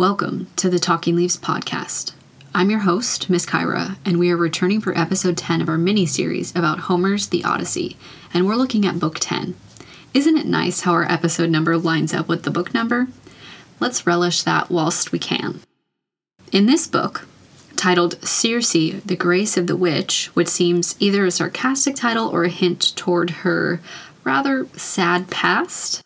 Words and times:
Welcome 0.00 0.46
to 0.56 0.70
the 0.70 0.78
Talking 0.78 1.14
Leaves 1.14 1.36
podcast. 1.36 2.12
I'm 2.54 2.70
your 2.70 2.78
host, 2.78 3.28
Miss 3.28 3.44
Kyra, 3.44 3.98
and 4.02 4.18
we 4.18 4.30
are 4.30 4.36
returning 4.38 4.80
for 4.80 4.96
episode 4.96 5.36
10 5.36 5.60
of 5.60 5.68
our 5.68 5.76
mini 5.76 6.06
series 6.06 6.56
about 6.56 6.78
Homer's 6.78 7.28
The 7.28 7.44
Odyssey, 7.44 7.98
and 8.32 8.46
we're 8.46 8.54
looking 8.54 8.86
at 8.86 8.98
book 8.98 9.18
10. 9.20 9.54
Isn't 10.14 10.38
it 10.38 10.46
nice 10.46 10.80
how 10.80 10.92
our 10.92 11.04
episode 11.04 11.50
number 11.50 11.76
lines 11.76 12.14
up 12.14 12.28
with 12.28 12.44
the 12.44 12.50
book 12.50 12.72
number? 12.72 13.08
Let's 13.78 14.06
relish 14.06 14.42
that 14.44 14.70
whilst 14.70 15.12
we 15.12 15.18
can. 15.18 15.60
In 16.50 16.64
this 16.64 16.86
book, 16.86 17.28
titled 17.76 18.26
Circe, 18.26 18.72
The 18.72 19.16
Grace 19.18 19.58
of 19.58 19.66
the 19.66 19.76
Witch, 19.76 20.30
which 20.32 20.48
seems 20.48 20.96
either 20.98 21.26
a 21.26 21.30
sarcastic 21.30 21.94
title 21.94 22.26
or 22.26 22.44
a 22.44 22.48
hint 22.48 22.96
toward 22.96 23.28
her 23.28 23.82
rather 24.24 24.66
sad 24.78 25.28
past, 25.28 26.00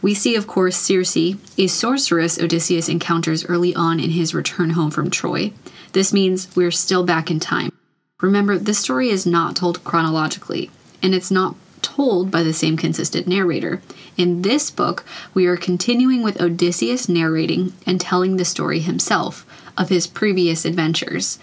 we 0.00 0.14
see, 0.14 0.36
of 0.36 0.46
course, 0.46 0.76
Circe, 0.76 1.16
a 1.16 1.66
sorceress 1.66 2.38
Odysseus 2.38 2.88
encounters 2.88 3.44
early 3.46 3.74
on 3.74 3.98
in 3.98 4.10
his 4.10 4.34
return 4.34 4.70
home 4.70 4.90
from 4.90 5.10
Troy. 5.10 5.52
This 5.92 6.12
means 6.12 6.54
we're 6.56 6.70
still 6.70 7.04
back 7.04 7.30
in 7.30 7.40
time. 7.40 7.72
Remember, 8.20 8.58
this 8.58 8.78
story 8.78 9.10
is 9.10 9.26
not 9.26 9.56
told 9.56 9.84
chronologically, 9.84 10.70
and 11.02 11.14
it's 11.14 11.30
not 11.30 11.56
told 11.82 12.30
by 12.30 12.42
the 12.42 12.52
same 12.52 12.76
consistent 12.76 13.26
narrator. 13.26 13.80
In 14.16 14.42
this 14.42 14.70
book, 14.70 15.04
we 15.34 15.46
are 15.46 15.56
continuing 15.56 16.22
with 16.22 16.40
Odysseus 16.40 17.08
narrating 17.08 17.72
and 17.86 18.00
telling 18.00 18.36
the 18.36 18.44
story 18.44 18.80
himself 18.80 19.46
of 19.76 19.88
his 19.88 20.06
previous 20.06 20.64
adventures. 20.64 21.38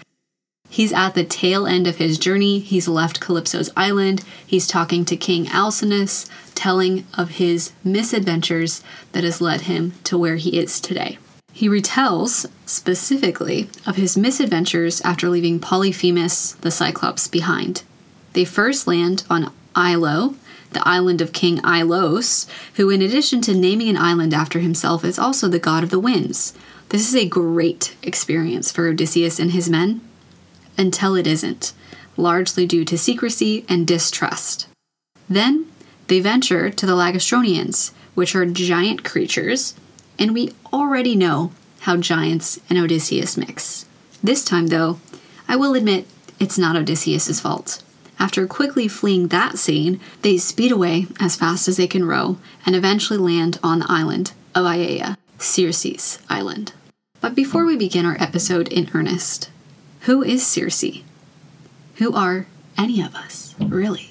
He's 0.68 0.92
at 0.92 1.14
the 1.14 1.24
tail 1.24 1.66
end 1.66 1.86
of 1.86 1.96
his 1.96 2.18
journey. 2.18 2.58
He's 2.58 2.88
left 2.88 3.20
Calypso's 3.20 3.70
island. 3.76 4.24
He's 4.46 4.66
talking 4.66 5.04
to 5.06 5.16
King 5.16 5.48
Alcinous, 5.48 6.28
telling 6.56 7.06
of 7.14 7.30
his 7.32 7.72
misadventures 7.84 8.82
that 9.12 9.22
has 9.22 9.40
led 9.40 9.62
him 9.62 9.92
to 10.04 10.18
where 10.18 10.36
he 10.36 10.58
is 10.58 10.80
today. 10.80 11.18
He 11.52 11.68
retells 11.68 12.46
specifically 12.66 13.70
of 13.86 13.96
his 13.96 14.16
misadventures 14.16 15.00
after 15.02 15.28
leaving 15.28 15.60
Polyphemus 15.60 16.52
the 16.52 16.70
Cyclops 16.70 17.28
behind. 17.28 17.82
They 18.32 18.44
first 18.44 18.86
land 18.86 19.24
on 19.30 19.52
Ilo, 19.76 20.34
the 20.72 20.86
island 20.86 21.20
of 21.22 21.32
King 21.32 21.60
Aeolus, 21.64 22.46
who, 22.74 22.90
in 22.90 23.00
addition 23.00 23.40
to 23.42 23.54
naming 23.54 23.88
an 23.88 23.96
island 23.96 24.34
after 24.34 24.58
himself, 24.58 25.04
is 25.04 25.18
also 25.18 25.48
the 25.48 25.58
god 25.58 25.82
of 25.82 25.90
the 25.90 25.98
winds. 25.98 26.52
This 26.90 27.08
is 27.08 27.14
a 27.14 27.26
great 27.26 27.96
experience 28.02 28.70
for 28.70 28.88
Odysseus 28.88 29.38
and 29.38 29.52
his 29.52 29.70
men 29.70 30.02
until 30.76 31.14
it 31.14 31.26
isn't, 31.26 31.72
largely 32.16 32.66
due 32.66 32.84
to 32.84 32.98
secrecy 32.98 33.64
and 33.68 33.86
distrust. 33.86 34.68
Then 35.28 35.66
they 36.08 36.20
venture 36.20 36.70
to 36.70 36.86
the 36.86 36.94
Laestrygonians, 36.94 37.92
which 38.14 38.34
are 38.34 38.46
giant 38.46 39.04
creatures, 39.04 39.74
and 40.18 40.32
we 40.32 40.52
already 40.72 41.16
know 41.16 41.52
how 41.80 41.96
giants 41.96 42.60
and 42.68 42.78
Odysseus 42.78 43.36
mix. 43.36 43.86
This 44.22 44.44
time, 44.44 44.68
though, 44.68 44.98
I 45.46 45.56
will 45.56 45.74
admit 45.74 46.06
it's 46.40 46.58
not 46.58 46.76
Odysseus's 46.76 47.40
fault. 47.40 47.82
After 48.18 48.46
quickly 48.46 48.88
fleeing 48.88 49.28
that 49.28 49.58
scene, 49.58 50.00
they 50.22 50.38
speed 50.38 50.72
away 50.72 51.06
as 51.20 51.36
fast 51.36 51.68
as 51.68 51.76
they 51.76 51.86
can 51.86 52.06
row 52.06 52.38
and 52.64 52.74
eventually 52.74 53.18
land 53.18 53.58
on 53.62 53.80
the 53.80 53.86
island 53.88 54.32
of 54.54 54.64
Aiaia, 54.64 55.16
Circe's 55.38 56.18
island. 56.30 56.72
But 57.20 57.34
before 57.34 57.66
we 57.66 57.76
begin 57.76 58.06
our 58.06 58.16
episode 58.18 58.68
in 58.68 58.90
earnest, 58.94 59.50
who 60.02 60.22
is 60.22 60.46
Circe? 60.46 61.02
Who 61.96 62.14
are 62.14 62.46
any 62.78 63.02
of 63.02 63.14
us, 63.14 63.54
really? 63.58 64.10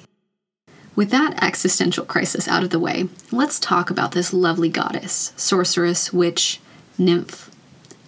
With 0.96 1.10
that 1.10 1.42
existential 1.42 2.06
crisis 2.06 2.48
out 2.48 2.62
of 2.62 2.70
the 2.70 2.78
way, 2.78 3.08
let's 3.30 3.60
talk 3.60 3.90
about 3.90 4.12
this 4.12 4.32
lovely 4.32 4.70
goddess, 4.70 5.34
sorceress, 5.36 6.10
witch, 6.10 6.58
nymph, 6.96 7.50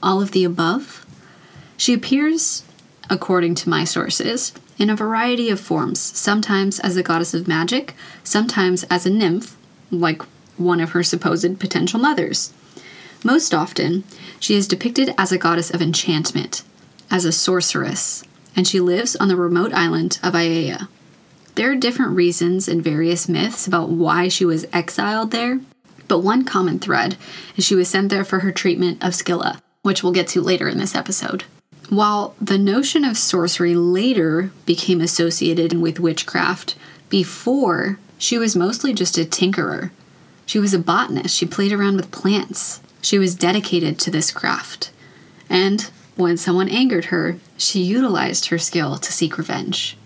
all 0.02 0.22
of 0.22 0.30
the 0.30 0.42
above. 0.42 1.04
She 1.76 1.92
appears, 1.92 2.64
according 3.10 3.56
to 3.56 3.68
my 3.68 3.84
sources, 3.84 4.52
in 4.78 4.88
a 4.88 4.96
variety 4.96 5.50
of 5.50 5.60
forms, 5.60 6.00
sometimes 6.00 6.80
as 6.80 6.96
a 6.96 7.02
goddess 7.02 7.34
of 7.34 7.46
magic, 7.46 7.94
sometimes 8.24 8.84
as 8.84 9.04
a 9.04 9.10
nymph, 9.10 9.58
like 9.90 10.22
one 10.56 10.80
of 10.80 10.90
her 10.90 11.02
supposed 11.02 11.60
potential 11.60 12.00
mothers. 12.00 12.54
Most 13.22 13.52
often, 13.52 14.04
she 14.40 14.54
is 14.54 14.66
depicted 14.66 15.14
as 15.18 15.30
a 15.30 15.38
goddess 15.38 15.70
of 15.70 15.82
enchantment, 15.82 16.62
as 17.10 17.26
a 17.26 17.32
sorceress, 17.32 18.24
and 18.56 18.66
she 18.66 18.80
lives 18.80 19.14
on 19.16 19.28
the 19.28 19.36
remote 19.36 19.74
island 19.74 20.18
of 20.22 20.32
Aiaia. 20.32 20.88
There 21.58 21.72
are 21.72 21.74
different 21.74 22.14
reasons 22.14 22.68
and 22.68 22.84
various 22.84 23.28
myths 23.28 23.66
about 23.66 23.88
why 23.88 24.28
she 24.28 24.44
was 24.44 24.64
exiled 24.72 25.32
there, 25.32 25.58
but 26.06 26.20
one 26.20 26.44
common 26.44 26.78
thread 26.78 27.16
is 27.56 27.64
she 27.64 27.74
was 27.74 27.88
sent 27.88 28.10
there 28.10 28.22
for 28.22 28.38
her 28.38 28.52
treatment 28.52 29.02
of 29.04 29.12
Scylla, 29.12 29.60
which 29.82 30.00
we'll 30.04 30.12
get 30.12 30.28
to 30.28 30.40
later 30.40 30.68
in 30.68 30.78
this 30.78 30.94
episode. 30.94 31.46
While 31.88 32.36
the 32.40 32.58
notion 32.58 33.04
of 33.04 33.18
sorcery 33.18 33.74
later 33.74 34.52
became 34.66 35.00
associated 35.00 35.72
with 35.72 35.98
witchcraft, 35.98 36.76
before 37.08 37.98
she 38.18 38.38
was 38.38 38.54
mostly 38.54 38.94
just 38.94 39.18
a 39.18 39.24
tinkerer. 39.24 39.90
She 40.46 40.60
was 40.60 40.72
a 40.72 40.78
botanist, 40.78 41.34
she 41.34 41.44
played 41.44 41.72
around 41.72 41.96
with 41.96 42.12
plants. 42.12 42.80
She 43.02 43.18
was 43.18 43.34
dedicated 43.34 43.98
to 43.98 44.12
this 44.12 44.30
craft. 44.30 44.92
And 45.50 45.90
when 46.14 46.36
someone 46.36 46.68
angered 46.68 47.06
her, 47.06 47.38
she 47.56 47.82
utilized 47.82 48.46
her 48.46 48.58
skill 48.58 48.96
to 48.98 49.12
seek 49.12 49.36
revenge. 49.36 49.97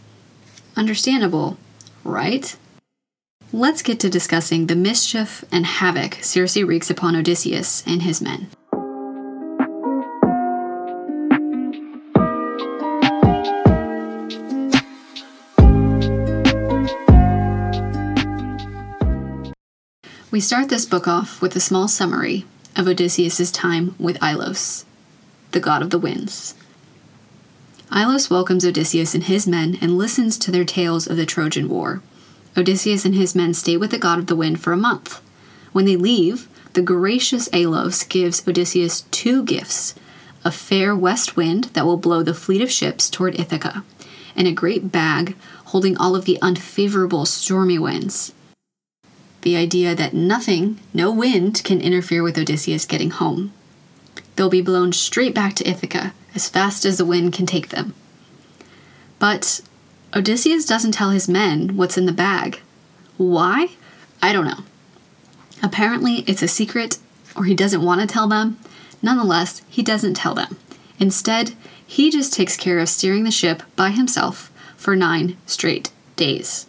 Understandable, 0.76 1.58
right? 2.04 2.56
Let's 3.52 3.82
get 3.82 4.00
to 4.00 4.08
discussing 4.08 4.66
the 4.66 4.76
mischief 4.76 5.44
and 5.52 5.66
havoc 5.66 6.14
Circe 6.22 6.56
wreaks 6.56 6.88
upon 6.88 7.14
Odysseus 7.14 7.82
and 7.86 8.02
his 8.02 8.22
men. 8.22 8.48
We 20.30 20.40
start 20.40 20.70
this 20.70 20.86
book 20.86 21.06
off 21.06 21.42
with 21.42 21.54
a 21.54 21.60
small 21.60 21.88
summary 21.88 22.46
of 22.74 22.88
Odysseus's 22.88 23.50
time 23.50 23.94
with 23.98 24.16
Aeolus 24.22 24.86
the 25.52 25.60
god 25.60 25.82
of 25.82 25.90
the 25.90 25.98
winds. 25.98 26.54
Aeolus 27.94 28.30
welcomes 28.30 28.64
Odysseus 28.64 29.14
and 29.14 29.25
his 29.25 29.47
men 29.47 29.76
and 29.82 29.98
listens 29.98 30.38
to 30.38 30.50
their 30.50 30.64
tales 30.64 31.06
of 31.06 31.19
the 31.19 31.26
Trojan 31.26 31.69
War. 31.69 32.03
Odysseus 32.56 33.04
and 33.04 33.14
his 33.14 33.34
men 33.34 33.53
stay 33.53 33.76
with 33.76 33.91
the 33.91 33.98
god 33.98 34.19
of 34.19 34.28
the 34.28 34.36
wind 34.36 34.60
for 34.62 34.72
a 34.72 34.78
month. 34.78 35.20
When 35.72 35.84
they 35.84 35.97
leave, 35.97 36.48
the 36.72 36.81
gracious 36.81 37.50
Aeolus 37.52 38.04
gives 38.04 38.47
Odysseus 38.48 39.02
two 39.10 39.44
gifts 39.44 39.94
a 40.44 40.50
fair 40.50 40.97
west 40.97 41.36
wind 41.36 41.64
that 41.75 41.84
will 41.84 41.98
blow 41.98 42.22
the 42.22 42.34
fleet 42.34 42.62
of 42.62 42.70
ships 42.70 43.08
toward 43.08 43.38
Ithaca, 43.38 43.84
and 44.34 44.48
a 44.48 44.52
great 44.52 44.91
bag 44.91 45.36
holding 45.66 45.97
all 45.98 46.16
of 46.16 46.25
the 46.25 46.41
unfavorable 46.42 47.26
stormy 47.26 47.78
winds. 47.78 48.32
The 49.42 49.54
idea 49.54 49.94
that 49.94 50.14
nothing, 50.14 50.81
no 50.92 51.12
wind, 51.12 51.62
can 51.62 51.81
interfere 51.81 52.22
with 52.22 52.38
Odysseus 52.38 52.86
getting 52.86 53.10
home. 53.10 53.52
They'll 54.34 54.48
be 54.48 54.62
blown 54.62 54.92
straight 54.92 55.34
back 55.34 55.54
to 55.56 55.69
Ithaca 55.69 56.12
as 56.34 56.48
fast 56.48 56.84
as 56.84 56.98
the 56.98 57.04
wind 57.04 57.32
can 57.32 57.47
take 57.47 57.69
them. 57.69 57.94
But 59.19 59.60
Odysseus 60.15 60.66
doesn't 60.66 60.93
tell 60.93 61.10
his 61.10 61.28
men 61.28 61.76
what's 61.76 61.97
in 61.97 62.06
the 62.06 62.12
bag. 62.12 62.60
Why? 63.16 63.69
I 64.22 64.32
don't 64.32 64.47
know. 64.47 64.65
Apparently, 65.62 66.25
it's 66.26 66.43
a 66.43 66.48
secret, 66.48 66.98
or 67.37 67.44
he 67.44 67.54
doesn't 67.54 67.82
want 67.82 68.00
to 68.00 68.06
tell 68.06 68.26
them. 68.26 68.59
Nonetheless, 69.00 69.62
he 69.69 69.82
doesn't 69.82 70.15
tell 70.15 70.34
them. 70.34 70.56
Instead, 70.98 71.54
he 71.87 72.10
just 72.10 72.32
takes 72.32 72.56
care 72.56 72.78
of 72.78 72.88
steering 72.88 73.25
the 73.25 73.31
ship 73.31 73.62
by 73.76 73.91
himself 73.91 74.50
for 74.76 74.97
nine 74.97 75.37
straight 75.47 75.91
days. 76.16 76.66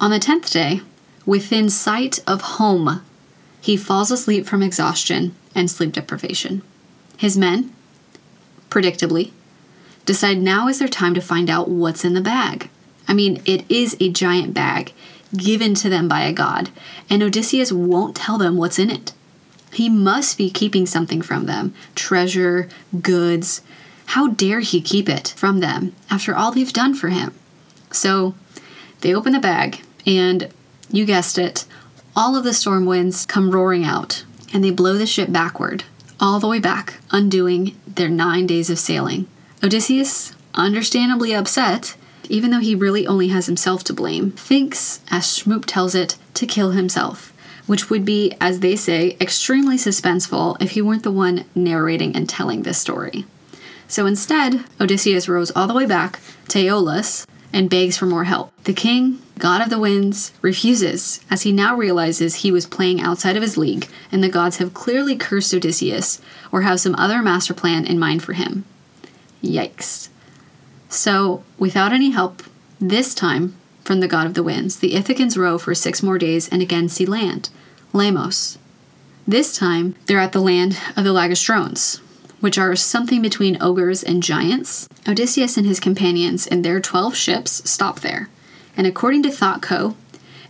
On 0.00 0.10
the 0.10 0.18
tenth 0.18 0.52
day, 0.52 0.82
within 1.26 1.68
sight 1.68 2.20
of 2.26 2.40
home, 2.42 3.02
he 3.60 3.76
falls 3.76 4.10
asleep 4.10 4.46
from 4.46 4.62
exhaustion 4.62 5.34
and 5.54 5.70
sleep 5.70 5.92
deprivation. 5.92 6.62
His 7.16 7.36
men, 7.36 7.74
predictably, 8.70 9.32
decide 10.04 10.38
now 10.38 10.68
is 10.68 10.78
their 10.78 10.88
time 10.88 11.14
to 11.14 11.20
find 11.20 11.50
out 11.50 11.68
what's 11.68 12.04
in 12.04 12.14
the 12.14 12.20
bag. 12.20 12.70
I 13.06 13.14
mean, 13.14 13.42
it 13.44 13.64
is 13.70 13.96
a 14.00 14.10
giant 14.10 14.54
bag 14.54 14.92
given 15.36 15.74
to 15.74 15.88
them 15.88 16.08
by 16.08 16.22
a 16.22 16.32
god, 16.32 16.70
and 17.10 17.22
Odysseus 17.22 17.72
won't 17.72 18.16
tell 18.16 18.38
them 18.38 18.56
what's 18.56 18.78
in 18.78 18.90
it. 18.90 19.12
He 19.72 19.88
must 19.88 20.38
be 20.38 20.50
keeping 20.50 20.86
something 20.86 21.22
from 21.22 21.46
them 21.46 21.74
treasure, 21.94 22.68
goods. 23.02 23.60
How 24.06 24.28
dare 24.28 24.60
he 24.60 24.80
keep 24.80 25.08
it 25.08 25.34
from 25.36 25.60
them 25.60 25.94
after 26.10 26.34
all 26.34 26.52
they've 26.52 26.72
done 26.72 26.94
for 26.94 27.08
him? 27.08 27.34
So 27.92 28.34
they 29.02 29.14
open 29.14 29.32
the 29.32 29.40
bag, 29.40 29.82
and 30.06 30.48
you 30.90 31.04
guessed 31.04 31.38
it, 31.38 31.66
all 32.16 32.34
of 32.36 32.44
the 32.44 32.54
storm 32.54 32.86
winds 32.86 33.26
come 33.26 33.50
roaring 33.50 33.84
out, 33.84 34.24
and 34.52 34.64
they 34.64 34.70
blow 34.70 34.96
the 34.96 35.06
ship 35.06 35.30
backward, 35.30 35.84
all 36.20 36.40
the 36.40 36.48
way 36.48 36.58
back, 36.58 36.94
undoing 37.10 37.76
their 37.86 38.08
nine 38.08 38.46
days 38.46 38.70
of 38.70 38.78
sailing. 38.78 39.26
Odysseus, 39.62 40.34
understandably 40.54 41.34
upset, 41.34 41.96
even 42.28 42.50
though 42.50 42.60
he 42.60 42.74
really 42.74 43.06
only 43.06 43.28
has 43.28 43.46
himself 43.46 43.84
to 43.84 43.92
blame, 43.92 44.32
thinks, 44.32 45.00
as 45.10 45.24
Shmoop 45.24 45.64
tells 45.66 45.94
it, 45.94 46.16
to 46.34 46.46
kill 46.46 46.72
himself, 46.72 47.32
which 47.66 47.90
would 47.90 48.04
be, 48.04 48.34
as 48.40 48.60
they 48.60 48.76
say, 48.76 49.16
extremely 49.20 49.76
suspenseful 49.76 50.60
if 50.60 50.72
he 50.72 50.82
weren't 50.82 51.02
the 51.02 51.10
one 51.10 51.44
narrating 51.54 52.14
and 52.14 52.28
telling 52.28 52.62
this 52.62 52.78
story. 52.78 53.24
So 53.86 54.06
instead, 54.06 54.64
Odysseus 54.80 55.28
rows 55.28 55.50
all 55.52 55.66
the 55.66 55.74
way 55.74 55.86
back 55.86 56.20
to 56.48 56.58
Aeolus 56.58 57.26
and 57.52 57.70
begs 57.70 57.96
for 57.96 58.06
more 58.06 58.24
help. 58.24 58.52
The 58.64 58.72
king, 58.72 59.20
god 59.38 59.62
of 59.62 59.70
the 59.70 59.78
winds, 59.78 60.32
refuses, 60.42 61.20
as 61.30 61.42
he 61.42 61.52
now 61.52 61.76
realizes 61.76 62.36
he 62.36 62.52
was 62.52 62.66
playing 62.66 63.00
outside 63.00 63.36
of 63.36 63.42
his 63.42 63.56
league, 63.56 63.88
and 64.12 64.22
the 64.22 64.28
gods 64.28 64.58
have 64.58 64.74
clearly 64.74 65.16
cursed 65.16 65.54
Odysseus 65.54 66.20
or 66.52 66.62
have 66.62 66.80
some 66.80 66.94
other 66.96 67.22
master 67.22 67.54
plan 67.54 67.86
in 67.86 67.98
mind 67.98 68.22
for 68.22 68.34
him. 68.34 68.64
Yikes. 69.42 70.08
So, 70.88 71.42
without 71.58 71.92
any 71.92 72.10
help, 72.10 72.42
this 72.80 73.14
time 73.14 73.56
from 73.84 74.00
the 74.00 74.08
god 74.08 74.26
of 74.26 74.34
the 74.34 74.42
winds, 74.42 74.78
the 74.78 74.92
Ithacans 74.92 75.36
row 75.36 75.58
for 75.58 75.74
six 75.74 76.02
more 76.02 76.18
days 76.18 76.48
and 76.48 76.62
again 76.62 76.88
see 76.88 77.06
land, 77.06 77.50
Lamos. 77.92 78.58
This 79.26 79.56
time, 79.56 79.94
they're 80.06 80.18
at 80.18 80.32
the 80.32 80.40
land 80.40 80.78
of 80.96 81.04
the 81.04 81.12
Laestrygones, 81.12 82.00
which 82.40 82.58
are 82.58 82.76
something 82.76 83.22
between 83.22 83.60
ogres 83.60 84.02
and 84.02 84.22
giants. 84.22 84.88
Odysseus 85.06 85.56
and 85.56 85.66
his 85.66 85.80
companions 85.80 86.46
and 86.46 86.64
their 86.64 86.80
12 86.80 87.14
ships 87.14 87.68
stop 87.68 88.00
there. 88.00 88.28
And 88.76 88.86
according 88.86 89.22
to 89.24 89.28
ThoughtCo, 89.28 89.96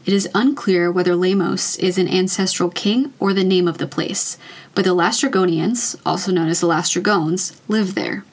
it 0.05 0.14
is 0.14 0.29
unclear 0.35 0.90
whether 0.90 1.14
Lamos 1.14 1.76
is 1.76 1.99
an 1.99 2.08
ancestral 2.08 2.70
king 2.70 3.12
or 3.19 3.35
the 3.35 3.44
name 3.44 3.69
of 3.69 3.79
the 3.79 3.87
place, 3.87 4.38
but 4.75 4.85
the 4.85 4.94
Laestrygonians, 4.94 5.96
also 6.06 6.32
known 6.32 6.49
as 6.49 6.61
the 6.61 6.67
Laestrygones, 6.67 7.58
live 7.69 7.94
there. 7.94 8.25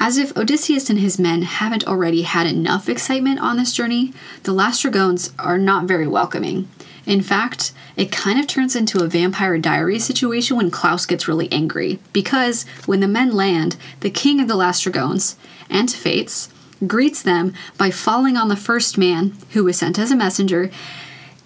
As 0.00 0.16
if 0.16 0.36
Odysseus 0.36 0.90
and 0.90 1.00
his 1.00 1.18
men 1.18 1.42
haven't 1.42 1.86
already 1.86 2.22
had 2.22 2.46
enough 2.46 2.88
excitement 2.88 3.40
on 3.40 3.56
this 3.56 3.72
journey, 3.72 4.12
the 4.44 4.52
Laestrygones 4.52 5.32
are 5.38 5.58
not 5.58 5.86
very 5.86 6.06
welcoming. 6.06 6.68
In 7.08 7.22
fact, 7.22 7.72
it 7.96 8.12
kind 8.12 8.38
of 8.38 8.46
turns 8.46 8.76
into 8.76 9.02
a 9.02 9.08
vampire 9.08 9.56
diary 9.56 9.98
situation 9.98 10.58
when 10.58 10.70
Klaus 10.70 11.06
gets 11.06 11.26
really 11.26 11.50
angry, 11.50 11.98
because 12.12 12.66
when 12.84 13.00
the 13.00 13.08
men 13.08 13.32
land, 13.32 13.76
the 14.00 14.10
king 14.10 14.42
of 14.42 14.46
the 14.46 14.56
Laestrygones, 14.56 15.36
Antiphates, 15.70 16.50
greets 16.86 17.22
them 17.22 17.54
by 17.78 17.90
falling 17.90 18.36
on 18.36 18.48
the 18.48 18.56
first 18.56 18.98
man 18.98 19.32
who 19.52 19.64
was 19.64 19.78
sent 19.78 19.98
as 19.98 20.10
a 20.10 20.16
messenger 20.16 20.70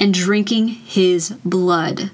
and 0.00 0.12
drinking 0.12 0.66
his 0.66 1.30
blood. 1.44 2.10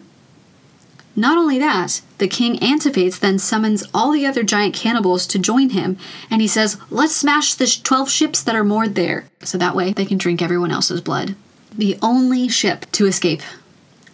Not 1.16 1.38
only 1.38 1.58
that, 1.58 2.02
the 2.18 2.28
king 2.28 2.62
Antiphates 2.62 3.18
then 3.18 3.38
summons 3.38 3.82
all 3.94 4.12
the 4.12 4.26
other 4.26 4.42
giant 4.42 4.74
cannibals 4.74 5.26
to 5.26 5.38
join 5.38 5.70
him, 5.70 5.96
and 6.30 6.42
he 6.42 6.48
says, 6.48 6.76
Let's 6.90 7.16
smash 7.16 7.54
the 7.54 7.66
12 7.82 8.10
ships 8.10 8.42
that 8.42 8.54
are 8.54 8.62
moored 8.62 8.94
there, 8.94 9.24
so 9.42 9.56
that 9.56 9.74
way 9.74 9.94
they 9.94 10.04
can 10.04 10.18
drink 10.18 10.42
everyone 10.42 10.70
else's 10.70 11.00
blood. 11.00 11.34
The 11.76 11.98
only 12.02 12.48
ship 12.48 12.86
to 12.92 13.06
escape 13.06 13.42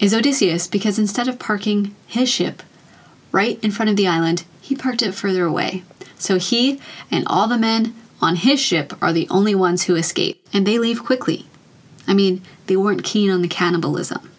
is 0.00 0.12
Odysseus 0.12 0.66
because 0.66 0.98
instead 0.98 1.28
of 1.28 1.38
parking 1.38 1.94
his 2.06 2.28
ship 2.28 2.62
right 3.32 3.58
in 3.62 3.70
front 3.70 3.90
of 3.90 3.96
the 3.96 4.08
island, 4.08 4.44
he 4.60 4.74
parked 4.74 5.02
it 5.02 5.14
further 5.14 5.44
away. 5.44 5.82
So 6.18 6.38
he 6.38 6.80
and 7.10 7.26
all 7.26 7.48
the 7.48 7.58
men 7.58 7.94
on 8.20 8.36
his 8.36 8.60
ship 8.60 8.92
are 9.02 9.12
the 9.12 9.28
only 9.28 9.54
ones 9.54 9.84
who 9.84 9.96
escape, 9.96 10.44
and 10.52 10.66
they 10.66 10.78
leave 10.78 11.04
quickly. 11.04 11.46
I 12.06 12.14
mean, 12.14 12.42
they 12.66 12.76
weren't 12.76 13.04
keen 13.04 13.30
on 13.30 13.42
the 13.42 13.48
cannibalism. 13.48 14.30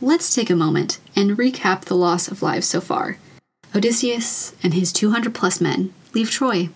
Let's 0.00 0.34
take 0.34 0.50
a 0.50 0.56
moment 0.56 0.98
and 1.14 1.38
recap 1.38 1.82
the 1.82 1.96
loss 1.96 2.28
of 2.28 2.42
lives 2.42 2.66
so 2.66 2.80
far. 2.80 3.18
Odysseus 3.74 4.54
and 4.62 4.74
his 4.74 4.92
200 4.92 5.34
plus 5.34 5.60
men 5.60 5.94
leave 6.12 6.30
Troy. 6.30 6.68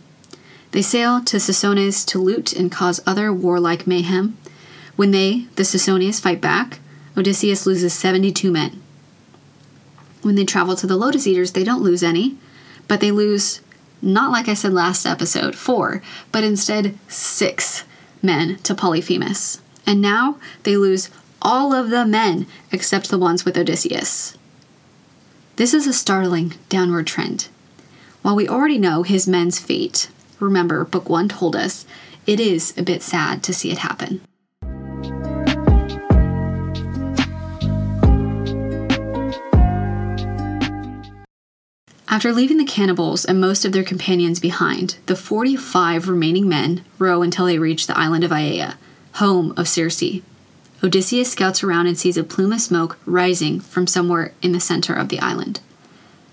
They 0.70 0.82
sail 0.82 1.22
to 1.24 1.38
Cicones 1.38 2.04
to 2.06 2.18
loot 2.18 2.52
and 2.52 2.72
cause 2.72 3.02
other 3.06 3.32
warlike 3.32 3.86
mayhem. 3.86 4.38
When 4.96 5.10
they, 5.10 5.46
the 5.56 5.62
Cicones, 5.62 6.20
fight 6.20 6.40
back, 6.40 6.80
Odysseus 7.16 7.66
loses 7.66 7.92
72 7.92 8.50
men. 8.50 8.82
When 10.22 10.34
they 10.34 10.44
travel 10.44 10.74
to 10.76 10.86
the 10.86 10.96
Lotus 10.96 11.26
Eaters, 11.26 11.52
they 11.52 11.64
don't 11.64 11.82
lose 11.82 12.02
any, 12.02 12.36
but 12.88 13.00
they 13.00 13.10
lose, 13.10 13.60
not 14.02 14.32
like 14.32 14.48
I 14.48 14.54
said 14.54 14.72
last 14.72 15.06
episode, 15.06 15.54
four, 15.54 16.02
but 16.32 16.44
instead 16.44 16.98
six 17.08 17.84
men 18.22 18.56
to 18.64 18.74
Polyphemus. 18.74 19.60
And 19.86 20.00
now 20.00 20.38
they 20.64 20.76
lose 20.76 21.10
all 21.40 21.72
of 21.72 21.90
the 21.90 22.04
men 22.04 22.46
except 22.72 23.10
the 23.10 23.18
ones 23.18 23.44
with 23.44 23.56
Odysseus. 23.56 24.36
This 25.56 25.72
is 25.72 25.86
a 25.86 25.92
startling 25.92 26.54
downward 26.68 27.06
trend. 27.06 27.48
While 28.22 28.34
we 28.34 28.48
already 28.48 28.78
know 28.78 29.04
his 29.04 29.28
men's 29.28 29.58
fate, 29.58 30.10
remember, 30.40 30.84
Book 30.84 31.08
1 31.08 31.28
told 31.28 31.54
us, 31.54 31.86
it 32.26 32.40
is 32.40 32.76
a 32.76 32.82
bit 32.82 33.02
sad 33.02 33.42
to 33.44 33.54
see 33.54 33.70
it 33.70 33.78
happen. 33.78 34.20
After 42.16 42.32
leaving 42.32 42.56
the 42.56 42.64
cannibals 42.64 43.26
and 43.26 43.38
most 43.38 43.66
of 43.66 43.72
their 43.72 43.84
companions 43.84 44.40
behind, 44.40 44.96
the 45.04 45.14
45 45.14 46.08
remaining 46.08 46.48
men 46.48 46.82
row 46.98 47.20
until 47.20 47.44
they 47.44 47.58
reach 47.58 47.86
the 47.86 47.98
island 47.98 48.24
of 48.24 48.30
Aiaia, 48.30 48.76
home 49.16 49.52
of 49.58 49.68
Circe, 49.68 50.22
Odysseus 50.82 51.30
scouts 51.30 51.62
around 51.62 51.88
and 51.88 51.98
sees 51.98 52.16
a 52.16 52.24
plume 52.24 52.54
of 52.54 52.62
smoke 52.62 52.98
rising 53.04 53.60
from 53.60 53.86
somewhere 53.86 54.32
in 54.40 54.52
the 54.52 54.60
center 54.60 54.94
of 54.94 55.10
the 55.10 55.18
island. 55.18 55.60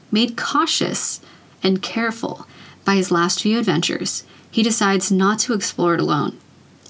Made 0.09 0.37
cautious 0.37 1.19
and 1.61 1.81
careful 1.81 2.47
by 2.85 2.95
his 2.95 3.11
last 3.11 3.41
few 3.41 3.59
adventures, 3.59 4.23
he 4.49 4.63
decides 4.63 5.11
not 5.11 5.37
to 5.39 5.53
explore 5.53 5.95
it 5.95 5.99
alone. 5.99 6.37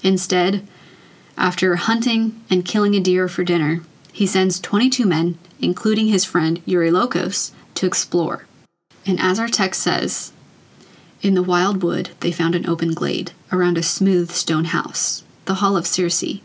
Instead, 0.04 0.64
after 1.36 1.74
hunting 1.74 2.40
and 2.48 2.64
killing 2.64 2.94
a 2.94 3.00
deer 3.00 3.26
for 3.26 3.42
dinner, 3.42 3.80
he 4.12 4.24
sends 4.24 4.60
22 4.60 5.04
men, 5.04 5.36
including 5.60 6.06
his 6.06 6.24
friend 6.24 6.64
Eurylochus, 6.64 7.50
to 7.74 7.86
explore. 7.86 8.46
And 9.06 9.20
as 9.20 9.38
our 9.38 9.48
text 9.48 9.82
says, 9.82 10.32
in 11.22 11.34
the 11.34 11.42
wild 11.42 11.82
wood 11.82 12.10
they 12.20 12.32
found 12.32 12.54
an 12.54 12.68
open 12.68 12.92
glade 12.92 13.32
around 13.52 13.78
a 13.78 13.82
smooth 13.82 14.30
stone 14.30 14.66
house, 14.66 15.24
the 15.44 15.54
hall 15.54 15.76
of 15.76 15.86
Circe, 15.86 16.40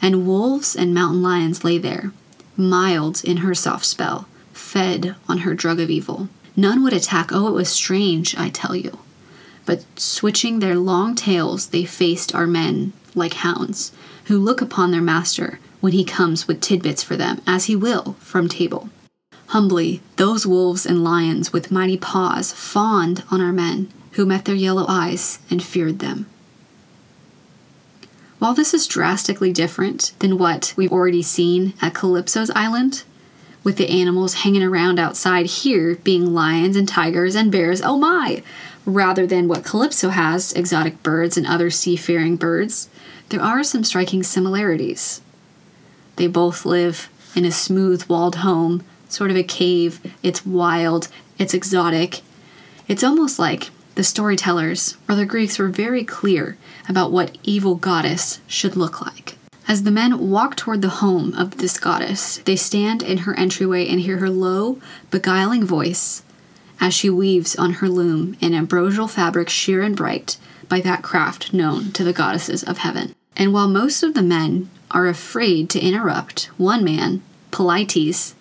and 0.00 0.26
wolves 0.26 0.76
and 0.76 0.94
mountain 0.94 1.22
lions 1.22 1.64
lay 1.64 1.78
there, 1.78 2.12
mild 2.56 3.22
in 3.24 3.38
her 3.38 3.54
soft 3.54 3.84
spell, 3.84 4.28
fed 4.52 5.16
on 5.28 5.38
her 5.38 5.54
drug 5.54 5.80
of 5.80 5.90
evil. 5.90 6.28
None 6.56 6.82
would 6.82 6.92
attack. 6.92 7.30
Oh, 7.32 7.48
it 7.48 7.52
was 7.52 7.68
strange, 7.68 8.36
I 8.36 8.48
tell 8.48 8.74
you. 8.74 8.98
But 9.64 9.84
switching 9.98 10.58
their 10.58 10.76
long 10.76 11.14
tails, 11.14 11.68
they 11.68 11.84
faced 11.84 12.34
our 12.34 12.46
men 12.46 12.92
like 13.14 13.34
hounds, 13.34 13.92
who 14.24 14.38
look 14.38 14.60
upon 14.60 14.90
their 14.90 15.02
master 15.02 15.60
when 15.80 15.92
he 15.92 16.04
comes 16.04 16.48
with 16.48 16.60
tidbits 16.60 17.02
for 17.02 17.16
them, 17.16 17.40
as 17.46 17.66
he 17.66 17.76
will 17.76 18.16
from 18.18 18.48
table. 18.48 18.90
Humbly, 19.48 20.02
those 20.16 20.46
wolves 20.46 20.84
and 20.84 21.02
lions 21.02 21.52
with 21.52 21.70
mighty 21.70 21.96
paws 21.96 22.52
fawned 22.52 23.24
on 23.30 23.40
our 23.40 23.52
men, 23.52 23.88
who 24.12 24.26
met 24.26 24.44
their 24.44 24.54
yellow 24.54 24.84
eyes 24.88 25.38
and 25.50 25.62
feared 25.62 26.00
them. 26.00 26.26
While 28.38 28.54
this 28.54 28.74
is 28.74 28.86
drastically 28.86 29.52
different 29.52 30.12
than 30.18 30.38
what 30.38 30.74
we've 30.76 30.92
already 30.92 31.22
seen 31.22 31.72
at 31.80 31.94
Calypso's 31.94 32.50
island, 32.50 33.04
with 33.64 33.76
the 33.76 33.88
animals 33.88 34.34
hanging 34.34 34.62
around 34.62 34.98
outside 34.98 35.46
here 35.46 35.96
being 35.96 36.34
lions 36.34 36.76
and 36.76 36.86
tigers 36.86 37.34
and 37.34 37.50
bears, 37.50 37.80
oh 37.80 37.96
my! 37.96 38.42
Rather 38.84 39.26
than 39.26 39.48
what 39.48 39.64
Calypso 39.64 40.10
has, 40.10 40.52
exotic 40.52 41.02
birds 41.02 41.36
and 41.36 41.46
other 41.46 41.70
seafaring 41.70 42.36
birds, 42.36 42.88
there 43.30 43.42
are 43.42 43.64
some 43.64 43.82
striking 43.82 44.22
similarities. 44.22 45.20
They 46.16 46.26
both 46.26 46.64
live 46.64 47.08
in 47.34 47.44
a 47.44 47.50
smooth 47.50 48.08
walled 48.08 48.36
home, 48.36 48.84
sort 49.08 49.30
of 49.30 49.36
a 49.36 49.42
cave. 49.42 50.00
It's 50.22 50.46
wild, 50.46 51.08
it's 51.38 51.54
exotic. 51.54 52.20
It's 52.86 53.04
almost 53.04 53.38
like 53.38 53.70
the 53.94 54.04
storytellers 54.04 54.96
or 55.08 55.14
the 55.14 55.26
Greeks 55.26 55.58
were 55.58 55.68
very 55.68 56.04
clear 56.04 56.56
about 56.88 57.12
what 57.12 57.36
evil 57.42 57.74
goddess 57.74 58.40
should 58.46 58.76
look 58.76 59.00
like. 59.00 59.36
As 59.66 59.82
the 59.82 59.90
men 59.90 60.30
walk 60.30 60.56
toward 60.56 60.80
the 60.80 60.88
home 60.88 61.34
of 61.34 61.58
this 61.58 61.78
goddess, 61.78 62.38
they 62.38 62.56
stand 62.56 63.02
in 63.02 63.18
her 63.18 63.34
entryway 63.38 63.86
and 63.86 64.00
hear 64.00 64.18
her 64.18 64.30
low, 64.30 64.80
beguiling 65.10 65.64
voice 65.64 66.22
as 66.80 66.94
she 66.94 67.10
weaves 67.10 67.56
on 67.56 67.74
her 67.74 67.88
loom 67.88 68.36
in 68.40 68.54
ambrosial 68.54 69.08
fabric 69.08 69.48
sheer 69.48 69.82
and 69.82 69.96
bright 69.96 70.36
by 70.68 70.80
that 70.80 71.02
craft 71.02 71.52
known 71.52 71.92
to 71.92 72.04
the 72.04 72.12
goddesses 72.12 72.62
of 72.62 72.78
heaven. 72.78 73.14
And 73.36 73.52
while 73.52 73.68
most 73.68 74.02
of 74.02 74.14
the 74.14 74.22
men 74.22 74.70
are 74.90 75.06
afraid 75.06 75.68
to 75.70 75.80
interrupt, 75.80 76.46
one 76.56 76.84
man, 76.84 77.22
Polites, 77.50 78.34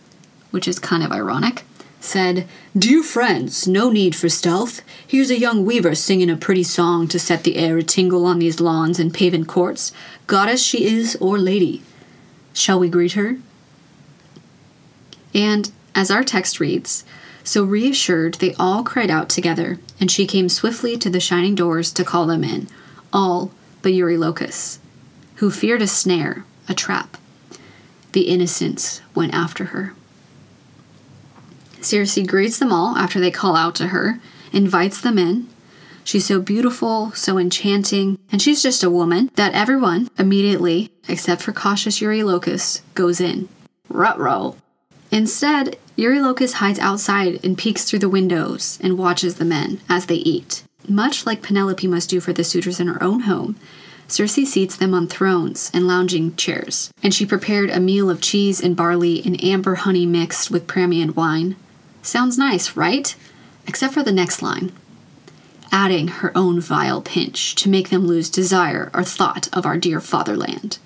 which 0.51 0.68
is 0.68 0.80
kind 0.80 1.04
of 1.04 1.12
ironic, 1.12 1.63
said, 2.00 2.48
Dear 2.77 3.04
friends, 3.04 3.68
no 3.68 3.89
need 3.89 4.16
for 4.16 4.30
stealth. 4.30 4.82
Here's 5.06 5.30
a 5.30 5.39
young 5.39 5.66
weaver 5.66 5.96
singing 5.96 6.30
a 6.30 6.38
pretty 6.38 6.63
song 6.63 7.08
to 7.10 7.20
set 7.20 7.44
the 7.44 7.58
air 7.58 7.77
a 7.77 7.84
tingle 7.84 8.25
on 8.25 8.39
these 8.39 8.60
lawns 8.60 9.00
and 9.00 9.13
paven 9.13 9.46
courts, 9.46 9.92
goddess 10.27 10.62
she 10.62 10.86
is 10.86 11.16
or 11.20 11.38
lady. 11.38 11.84
Shall 12.54 12.80
we 12.80 12.89
greet 12.89 13.13
her? 13.13 13.38
And, 15.34 15.72
as 15.94 16.10
our 16.10 16.24
text 16.24 16.60
reads, 16.60 17.04
so 17.44 17.63
reassured, 17.63 18.36
they 18.36 18.54
all 18.56 18.84
cried 18.84 19.10
out 19.10 19.30
together, 19.30 19.80
and 20.00 20.12
she 20.12 20.27
came 20.27 20.50
swiftly 20.50 20.98
to 20.98 21.10
the 21.10 21.20
shining 21.20 21.56
doors 21.56 21.92
to 21.94 22.04
call 22.04 22.25
them 22.25 22.44
in, 22.44 22.68
all 23.13 23.51
but 23.82 23.94
Eurylochus, 23.94 24.80
who 25.36 25.50
feared 25.50 25.82
a 25.82 25.88
snare, 25.88 26.44
a 26.68 26.74
trap. 26.74 27.18
the 28.13 28.24
innocents 28.30 29.01
went 29.13 29.34
after 29.34 29.66
her. 29.66 29.94
Circe 31.88 32.20
greets 32.27 32.60
them 32.60 32.72
all 32.74 32.98
after 32.98 33.20
they 33.20 33.32
call 33.32 33.56
out 33.56 33.74
to 33.75 33.88
her, 33.88 34.20
invites 34.51 35.00
them 35.00 35.17
in. 35.17 35.48
She's 36.03 36.25
so 36.25 36.41
beautiful, 36.41 37.12
so 37.12 37.38
enchanting, 37.38 38.20
and 38.32 38.41
she's 38.41 38.62
just 38.62 38.84
a 38.84 38.89
woman 38.89 39.32
that 39.36 39.53
everyone 39.53 40.10
immediately, 40.20 40.91
except 41.08 41.41
for 41.41 41.51
cautious 41.53 42.00
Eurylochus, 42.01 42.82
goes 42.94 43.22
in. 43.22 43.48
Rut 43.89 44.20
Instead, 45.12 45.77
Eurylochus 45.98 46.53
hides 46.53 46.79
outside 46.79 47.39
and 47.44 47.58
peeks 47.58 47.86
through 47.86 48.00
the 48.00 48.10
windows 48.10 48.77
and 48.82 48.98
watches 48.98 49.36
the 49.36 49.46
men 49.46 49.79
as 49.88 50.08
they 50.08 50.15
eat. 50.15 50.63
Much 50.89 51.25
like 51.25 51.41
Penelope 51.41 51.88
must 51.88 52.10
do 52.10 52.20
for 52.20 52.34
the 52.34 52.44
suitors 52.44 52.79
in 52.79 52.88
her 52.88 53.01
own 53.01 53.22
home, 53.22 53.56
Circe 54.10 54.36
seats 54.36 54.77
them 54.77 54.94
on 54.94 55.08
thrones 55.08 55.70
and 55.74 55.86
lounging 55.86 56.36
chairs, 56.38 56.91
and 57.03 57.13
she 57.13 57.25
prepared 57.25 57.70
a 57.70 57.79
meal 57.79 58.10
of 58.10 58.22
cheese 58.22 58.62
and 58.62 58.75
barley 58.75 59.22
and 59.25 59.41
amber 59.44 59.75
honey 59.75 60.06
mixed 60.06 60.50
with 60.50 60.65
Pramnian 60.67 61.13
wine. 61.13 61.58
Sounds 62.07 62.37
nice, 62.37 62.77
right? 62.77 63.13
Except 63.67 63.93
for 63.93 64.01
the 64.01 64.13
next 64.13 64.41
line 64.41 64.71
adding 65.69 66.07
her 66.07 66.31
own 66.33 66.61
vile 66.61 67.01
pinch 67.01 67.53
to 67.53 67.67
make 67.67 67.89
them 67.89 68.07
lose 68.07 68.29
desire 68.29 68.89
or 68.93 69.03
thought 69.03 69.49
of 69.51 69.65
our 69.65 69.77
dear 69.77 69.99
fatherland. 69.99 70.79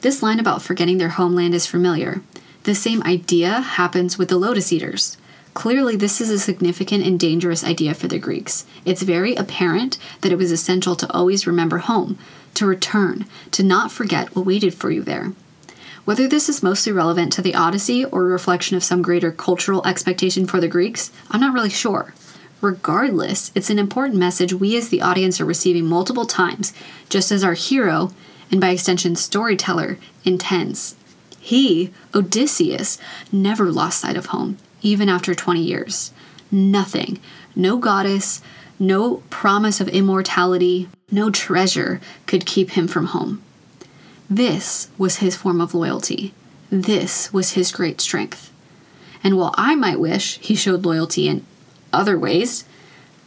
This 0.00 0.22
line 0.22 0.38
about 0.38 0.62
forgetting 0.62 0.98
their 0.98 1.08
homeland 1.08 1.52
is 1.52 1.66
familiar. 1.66 2.22
The 2.62 2.76
same 2.76 3.02
idea 3.02 3.60
happens 3.60 4.16
with 4.16 4.28
the 4.28 4.36
lotus 4.36 4.72
eaters. 4.72 5.16
Clearly, 5.54 5.96
this 5.96 6.20
is 6.20 6.30
a 6.30 6.38
significant 6.38 7.04
and 7.04 7.18
dangerous 7.18 7.64
idea 7.64 7.94
for 7.94 8.06
the 8.06 8.20
Greeks. 8.20 8.64
It's 8.84 9.02
very 9.02 9.34
apparent 9.34 9.98
that 10.20 10.30
it 10.30 10.38
was 10.38 10.52
essential 10.52 10.94
to 10.94 11.12
always 11.12 11.48
remember 11.48 11.78
home, 11.78 12.16
to 12.54 12.64
return, 12.64 13.26
to 13.50 13.64
not 13.64 13.90
forget 13.90 14.36
what 14.36 14.46
waited 14.46 14.72
for 14.72 14.92
you 14.92 15.02
there. 15.02 15.32
Whether 16.06 16.28
this 16.28 16.48
is 16.48 16.62
mostly 16.62 16.92
relevant 16.92 17.32
to 17.32 17.42
the 17.42 17.56
Odyssey 17.56 18.04
or 18.04 18.22
a 18.22 18.26
reflection 18.26 18.76
of 18.76 18.84
some 18.84 19.02
greater 19.02 19.32
cultural 19.32 19.84
expectation 19.84 20.46
for 20.46 20.60
the 20.60 20.68
Greeks, 20.68 21.10
I'm 21.32 21.40
not 21.40 21.52
really 21.52 21.68
sure. 21.68 22.14
Regardless, 22.60 23.50
it's 23.56 23.70
an 23.70 23.80
important 23.80 24.16
message 24.16 24.54
we 24.54 24.76
as 24.76 24.88
the 24.88 25.02
audience 25.02 25.40
are 25.40 25.44
receiving 25.44 25.84
multiple 25.84 26.24
times, 26.24 26.72
just 27.08 27.32
as 27.32 27.42
our 27.42 27.54
hero, 27.54 28.12
and 28.52 28.60
by 28.60 28.68
extension 28.68 29.16
storyteller, 29.16 29.98
intends. 30.24 30.94
He, 31.40 31.92
Odysseus, 32.14 32.98
never 33.32 33.72
lost 33.72 33.98
sight 33.98 34.16
of 34.16 34.26
home, 34.26 34.58
even 34.82 35.08
after 35.08 35.34
20 35.34 35.60
years. 35.60 36.12
Nothing, 36.52 37.18
no 37.56 37.78
goddess, 37.78 38.40
no 38.78 39.24
promise 39.28 39.80
of 39.80 39.88
immortality, 39.88 40.88
no 41.10 41.30
treasure 41.30 42.00
could 42.26 42.46
keep 42.46 42.70
him 42.70 42.86
from 42.86 43.06
home. 43.06 43.42
This 44.28 44.88
was 44.98 45.16
his 45.16 45.36
form 45.36 45.60
of 45.60 45.74
loyalty. 45.74 46.34
This 46.70 47.32
was 47.32 47.52
his 47.52 47.70
great 47.70 48.00
strength. 48.00 48.52
And 49.22 49.36
while 49.36 49.54
I 49.56 49.74
might 49.74 50.00
wish 50.00 50.38
he 50.38 50.54
showed 50.54 50.84
loyalty 50.84 51.28
in 51.28 51.44
other 51.92 52.18
ways, 52.18 52.64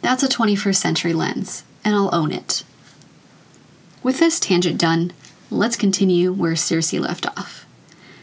that's 0.02 0.22
a 0.22 0.28
21st 0.28 0.76
century 0.76 1.12
lens, 1.12 1.64
and 1.84 1.94
I'll 1.94 2.14
own 2.14 2.32
it. 2.32 2.64
With 4.02 4.18
this 4.18 4.40
tangent 4.40 4.78
done, 4.78 5.12
let's 5.50 5.76
continue 5.76 6.32
where 6.32 6.56
Circe 6.56 6.92
left 6.94 7.26
off. 7.26 7.66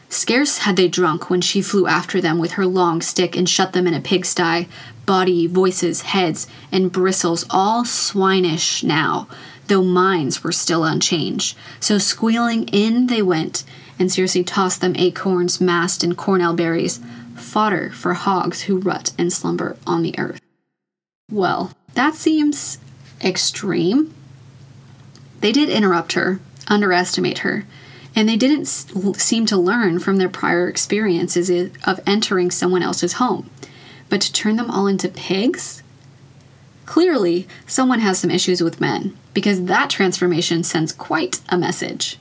Scarce 0.09 0.59
had 0.59 0.77
they 0.77 0.87
drunk 0.87 1.29
when 1.29 1.41
she 1.41 1.61
flew 1.61 1.85
after 1.85 2.21
them 2.21 2.39
with 2.39 2.53
her 2.53 2.65
long 2.65 3.01
stick 3.01 3.35
and 3.35 3.47
shut 3.47 3.73
them 3.73 3.85
in 3.85 3.93
a 3.93 3.99
pigsty, 3.99 4.67
body, 5.05 5.47
voices, 5.47 6.01
heads, 6.01 6.47
and 6.71 6.91
bristles 6.91 7.45
all 7.49 7.83
swinish 7.83 8.83
now, 8.83 9.27
though 9.67 9.83
minds 9.83 10.43
were 10.43 10.51
still 10.51 10.83
unchanged. 10.83 11.57
So 11.79 11.97
squealing 11.97 12.67
in 12.69 13.07
they 13.07 13.21
went, 13.21 13.63
and 13.99 14.11
Circe 14.11 14.37
tossed 14.45 14.81
them 14.81 14.95
acorns, 14.95 15.59
mast, 15.61 16.03
and 16.03 16.17
cornel 16.17 16.53
berries, 16.53 16.99
fodder 17.35 17.91
for 17.91 18.13
hogs 18.13 18.63
who 18.63 18.79
rut 18.79 19.13
and 19.17 19.31
slumber 19.31 19.77
on 19.85 20.03
the 20.03 20.17
earth. 20.17 20.41
Well, 21.31 21.71
that 21.93 22.15
seems 22.15 22.79
extreme. 23.21 24.13
They 25.41 25.51
did 25.51 25.69
interrupt 25.69 26.13
her, 26.13 26.39
underestimate 26.67 27.39
her, 27.39 27.65
and 28.15 28.27
they 28.27 28.37
didn't 28.37 28.65
seem 28.65 29.45
to 29.45 29.57
learn 29.57 29.99
from 29.99 30.17
their 30.17 30.29
prior 30.29 30.67
experiences 30.67 31.49
of 31.85 31.99
entering 32.07 32.49
someone 32.49 32.81
else's 32.81 33.13
home. 33.13 33.49
But 34.09 34.21
to 34.21 34.33
turn 34.33 34.55
them 34.55 34.71
all 34.71 34.87
into 34.87 35.09
pigs? 35.09 35.83
Clearly, 36.85 37.47
someone 37.67 37.99
has 37.99 38.17
some 38.19 38.31
issues 38.31 38.63
with 38.63 38.81
men, 38.81 39.15
because 39.37 39.65
that 39.65 39.87
transformation 39.87 40.63
sends 40.63 40.91
quite 40.91 41.41
a 41.47 41.55
message. 41.59 42.17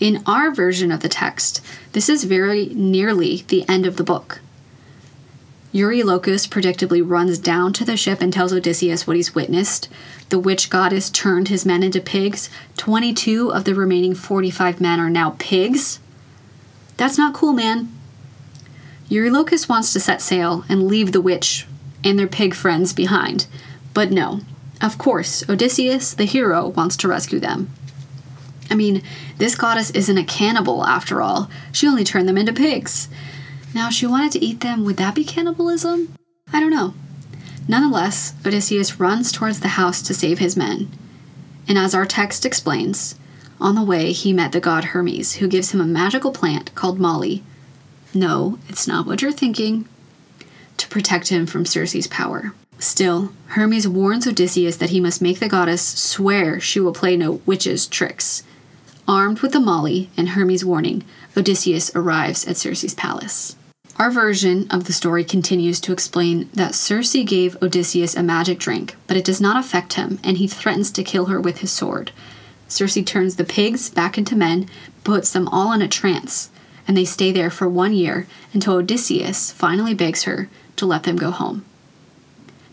In 0.00 0.22
our 0.24 0.50
version 0.50 0.90
of 0.90 1.00
the 1.00 1.08
text, 1.10 1.60
this 1.92 2.08
is 2.08 2.24
very 2.24 2.68
nearly 2.68 3.44
the 3.48 3.68
end 3.68 3.84
of 3.84 3.98
the 3.98 4.04
book. 4.04 4.40
Eurylochus 5.74 6.48
predictably 6.48 7.02
runs 7.06 7.38
down 7.38 7.74
to 7.74 7.84
the 7.84 7.94
ship 7.94 8.22
and 8.22 8.32
tells 8.32 8.54
Odysseus 8.54 9.06
what 9.06 9.16
he's 9.16 9.34
witnessed. 9.34 9.90
The 10.30 10.38
witch 10.38 10.70
goddess 10.70 11.10
turned 11.10 11.48
his 11.48 11.66
men 11.66 11.82
into 11.82 12.00
pigs. 12.00 12.48
22 12.78 13.52
of 13.52 13.64
the 13.64 13.74
remaining 13.74 14.14
45 14.14 14.80
men 14.80 14.98
are 15.00 15.10
now 15.10 15.36
pigs. 15.38 16.00
That's 16.96 17.18
not 17.18 17.34
cool, 17.34 17.52
man. 17.52 17.92
Eurylochus 19.10 19.68
wants 19.68 19.92
to 19.92 20.00
set 20.00 20.22
sail 20.22 20.64
and 20.70 20.88
leave 20.88 21.12
the 21.12 21.20
witch 21.20 21.66
and 22.02 22.18
their 22.18 22.26
pig 22.26 22.54
friends 22.54 22.94
behind. 22.94 23.46
But 23.92 24.10
no, 24.10 24.40
of 24.80 24.98
course, 24.98 25.48
Odysseus, 25.48 26.14
the 26.14 26.24
hero, 26.24 26.68
wants 26.68 26.96
to 26.98 27.08
rescue 27.08 27.40
them. 27.40 27.70
I 28.70 28.74
mean, 28.74 29.02
this 29.38 29.54
goddess 29.54 29.90
isn't 29.90 30.18
a 30.18 30.24
cannibal 30.24 30.84
after 30.84 31.22
all. 31.22 31.50
She 31.72 31.86
only 31.86 32.04
turned 32.04 32.28
them 32.28 32.38
into 32.38 32.52
pigs. 32.52 33.08
Now, 33.74 33.88
if 33.88 33.94
she 33.94 34.06
wanted 34.06 34.32
to 34.32 34.44
eat 34.44 34.60
them, 34.60 34.84
would 34.84 34.96
that 34.98 35.14
be 35.14 35.24
cannibalism? 35.24 36.14
I 36.52 36.60
don't 36.60 36.70
know. 36.70 36.94
Nonetheless, 37.66 38.34
Odysseus 38.46 38.98
runs 38.98 39.30
towards 39.32 39.60
the 39.60 39.68
house 39.68 40.00
to 40.02 40.14
save 40.14 40.38
his 40.38 40.56
men. 40.56 40.90
And 41.66 41.76
as 41.76 41.94
our 41.94 42.06
text 42.06 42.46
explains, 42.46 43.16
on 43.60 43.74
the 43.74 43.82
way 43.82 44.12
he 44.12 44.32
met 44.32 44.52
the 44.52 44.60
god 44.60 44.84
Hermes, 44.84 45.34
who 45.34 45.48
gives 45.48 45.72
him 45.72 45.80
a 45.80 45.86
magical 45.86 46.32
plant 46.32 46.74
called 46.74 46.98
moly. 46.98 47.42
No, 48.14 48.58
it's 48.68 48.86
not 48.86 49.06
what 49.06 49.20
you're 49.20 49.32
thinking 49.32 49.86
to 50.78 50.88
protect 50.88 51.28
him 51.28 51.44
from 51.44 51.66
Circe's 51.66 52.06
power. 52.06 52.54
Still, 52.78 53.32
Hermes 53.48 53.88
warns 53.88 54.26
Odysseus 54.26 54.76
that 54.76 54.90
he 54.90 55.00
must 55.00 55.20
make 55.20 55.40
the 55.40 55.48
goddess 55.48 55.82
swear 55.82 56.60
she 56.60 56.78
will 56.78 56.92
play 56.92 57.16
no 57.16 57.40
witch's 57.44 57.86
tricks. 57.86 58.44
Armed 59.06 59.40
with 59.40 59.52
the 59.52 59.60
moly 59.60 60.10
and 60.16 60.30
Hermes' 60.30 60.64
warning, 60.64 61.02
Odysseus 61.36 61.90
arrives 61.94 62.46
at 62.46 62.56
Circe's 62.56 62.94
palace. 62.94 63.56
Our 63.96 64.12
version 64.12 64.68
of 64.70 64.84
the 64.84 64.92
story 64.92 65.24
continues 65.24 65.80
to 65.80 65.92
explain 65.92 66.48
that 66.54 66.76
Circe 66.76 67.14
gave 67.24 67.60
Odysseus 67.60 68.14
a 68.14 68.22
magic 68.22 68.60
drink, 68.60 68.94
but 69.08 69.16
it 69.16 69.24
does 69.24 69.40
not 69.40 69.58
affect 69.58 69.94
him, 69.94 70.20
and 70.22 70.36
he 70.36 70.46
threatens 70.46 70.92
to 70.92 71.02
kill 71.02 71.26
her 71.26 71.40
with 71.40 71.58
his 71.58 71.72
sword. 71.72 72.12
Circe 72.68 72.98
turns 73.04 73.36
the 73.36 73.44
pigs 73.44 73.90
back 73.90 74.16
into 74.16 74.36
men, 74.36 74.68
puts 75.02 75.32
them 75.32 75.48
all 75.48 75.72
in 75.72 75.82
a 75.82 75.88
trance, 75.88 76.50
and 76.86 76.96
they 76.96 77.04
stay 77.04 77.32
there 77.32 77.50
for 77.50 77.68
one 77.68 77.92
year 77.92 78.28
until 78.52 78.74
Odysseus 78.74 79.50
finally 79.50 79.94
begs 79.94 80.24
her 80.24 80.48
to 80.76 80.86
let 80.86 81.02
them 81.02 81.16
go 81.16 81.32
home. 81.32 81.64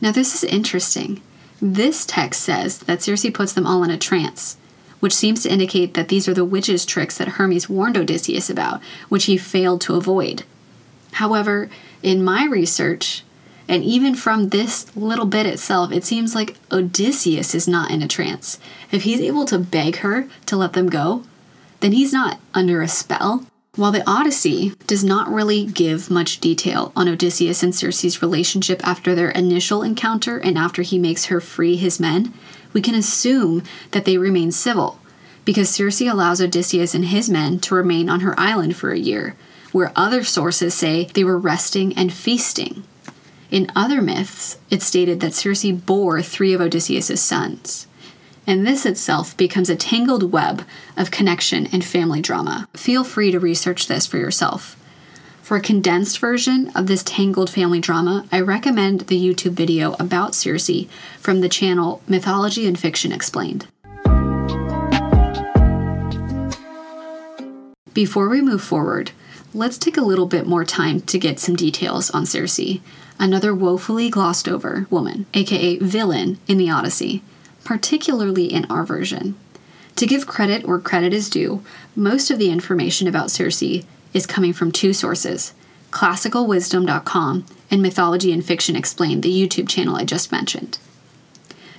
Now, 0.06 0.12
this 0.12 0.36
is 0.36 0.44
interesting. 0.44 1.20
This 1.60 2.06
text 2.06 2.44
says 2.44 2.78
that 2.78 3.02
Circe 3.02 3.28
puts 3.32 3.54
them 3.54 3.66
all 3.66 3.84
in 3.84 3.90
a 3.90 3.98
trance, 3.98 4.56
which 5.00 5.16
seems 5.16 5.42
to 5.42 5.52
indicate 5.52 5.96
that 5.96 6.10
these 6.10 6.28
are 6.28 6.34
the 6.36 6.46
witch's 6.46 6.86
tricks 6.86 7.18
that 7.18 7.28
Hermes 7.40 7.68
warned 7.68 7.98
Odysseus 7.98 8.48
about, 8.48 8.84
which 9.10 9.26
he 9.26 9.36
failed 9.36 9.82
to 9.82 9.96
avoid. 9.96 10.44
However, 11.14 11.72
in 12.04 12.24
my 12.24 12.46
research, 12.46 13.24
and 13.68 13.84
even 13.84 14.14
from 14.14 14.50
this 14.50 14.96
little 14.96 15.26
bit 15.26 15.48
itself, 15.48 15.92
it 15.92 16.04
seems 16.04 16.36
like 16.36 16.56
Odysseus 16.72 17.56
is 17.56 17.68
not 17.68 17.90
in 17.90 18.04
a 18.04 18.08
trance. 18.08 18.60
If 18.92 19.06
he's 19.06 19.22
able 19.22 19.46
to 19.46 19.58
beg 19.58 19.98
her 19.98 20.28
to 20.46 20.56
let 20.56 20.74
them 20.74 20.88
go, 20.88 21.24
then 21.80 21.94
he's 21.94 22.14
not 22.14 22.40
under 22.54 22.84
a 22.84 22.88
spell. 22.88 23.48
While 23.75 23.91
the 23.91 24.10
Odyssey 24.10 24.74
does 24.88 25.03
not 25.03 25.27
really 25.27 25.65
give 25.65 26.10
much 26.10 26.39
detail 26.39 26.94
on 26.96 27.10
Odysseus 27.10 27.62
and 27.62 27.75
Circe's 27.75 28.22
relationship 28.22 28.79
after 28.88 29.13
their 29.13 29.32
initial 29.32 29.84
encounter 29.84 30.38
and 30.38 30.58
after 30.58 30.82
he 30.82 30.98
makes 30.98 31.25
her 31.25 31.41
free 31.41 31.75
his 31.75 32.00
men, 32.00 32.34
we 32.72 32.79
can 32.79 32.96
assume 32.96 33.63
that 33.91 34.05
they 34.05 34.17
remain 34.17 34.53
civil, 34.53 35.00
because 35.44 35.70
Circe 35.70 36.00
allows 36.00 36.41
Odysseus 36.41 36.96
and 36.96 37.05
his 37.05 37.29
men 37.29 37.60
to 37.60 37.75
remain 37.75 38.10
on 38.10 38.22
her 38.22 38.39
island 38.39 38.77
for 38.77 38.91
a 38.91 38.98
year, 38.98 39.36
where 39.74 39.91
other 39.94 40.24
sources 40.24 40.74
say 40.74 41.10
they 41.13 41.25
were 41.25 41.38
resting 41.38 41.91
and 41.98 42.13
feasting. 42.13 42.86
In 43.51 43.70
other 43.75 44.01
myths, 44.01 44.58
it's 44.70 44.86
stated 44.86 45.20
that 45.20 45.34
Circe 45.34 45.70
bore 45.72 46.22
three 46.22 46.53
of 46.53 46.62
Odysseus's 46.62 47.22
sons 47.22 47.88
and 48.48 48.66
this 48.66 48.86
itself 48.86 49.36
becomes 49.38 49.70
a 49.70 49.75
tangled 49.75 50.32
web 50.32 50.64
of 50.98 51.12
connection 51.12 51.68
and 51.68 51.84
family 51.84 52.22
drama. 52.22 52.68
Feel 52.74 53.04
free 53.04 53.32
to 53.32 53.40
research 53.40 53.88
this 53.88 54.06
for 54.06 54.18
yourself. 54.18 54.78
For 55.42 55.58
a 55.58 55.62
condensed 55.62 56.18
version 56.18 56.72
of 56.75 56.88
this 56.88 57.04
tangled 57.04 57.52
family 57.52 57.80
drama, 57.80 58.25
I 58.32 58.40
recommend 58.40 59.02
the 59.02 59.24
YouTube 59.24 59.52
video 59.52 59.94
about 60.00 60.34
Circe 60.34 60.88
from 61.20 61.42
the 61.42 61.50
channel 61.50 62.02
Mythology 62.08 62.68
and 62.68 62.80
Fiction 62.80 63.12
Explained. 63.12 63.68
Before 67.94 68.28
we 68.28 68.42
move 68.42 68.64
forward, 68.64 69.12
let's 69.54 69.78
take 69.78 69.98
a 69.98 70.02
little 70.02 70.25
bit 70.25 70.48
more 70.48 70.66
time 70.66 71.02
to 71.02 71.20
get 71.20 71.40
some 71.40 71.56
details 71.56 72.10
on 72.10 72.25
Circe, 72.25 72.80
another 73.20 73.54
woefully 73.54 74.10
glossed 74.10 74.50
over 74.50 74.88
woman, 74.90 75.28
aka 75.34 75.78
villain, 75.78 76.40
in 76.48 76.58
the 76.58 76.70
Odyssey, 76.70 77.22
particularly 77.65 78.45
in 78.45 78.63
our 78.65 78.86
version. 78.86 79.36
To 79.98 80.05
give 80.05 80.27
credit 80.27 80.65
where 80.65 80.79
credit 80.79 81.13
is 81.13 81.29
due, 81.29 81.62
most 81.95 82.31
of 82.31 82.39
the 82.39 82.50
information 82.50 83.07
about 83.07 83.31
Kirke 83.31 83.86
is 84.13 84.25
coming 84.25 84.53
from 84.53 84.72
two 84.72 84.93
sources 84.93 85.53
classicalwisdom.com 85.91 87.45
and 87.72 87.81
Mythology 87.81 88.34
and 88.34 88.45
Fiction 88.45 88.75
Explained, 88.75 89.24
the 89.24 89.29
YouTube 89.29 89.69
channel 89.69 89.95
I 89.95 90.03
just 90.03 90.31
mentioned. 90.31 90.77